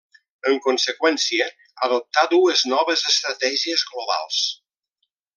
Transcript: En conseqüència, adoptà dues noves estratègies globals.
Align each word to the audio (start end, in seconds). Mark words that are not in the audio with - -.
En 0.51 0.55
conseqüència, 0.67 1.45
adoptà 1.87 2.23
dues 2.31 2.63
noves 2.73 3.03
estratègies 3.13 3.83
globals. 3.91 4.41